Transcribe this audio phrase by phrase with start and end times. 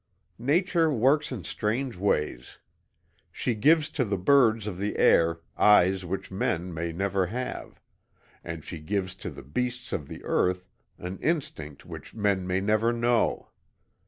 [0.39, 2.57] Nature works in strange ways.
[3.31, 7.79] She gives to the birds of the air eyes which men may never have,
[8.43, 10.65] and she gives to the beasts of the earth
[10.97, 13.49] an instinct which men may never know.